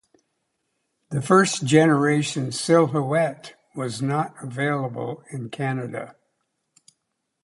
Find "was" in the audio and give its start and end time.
3.75-4.01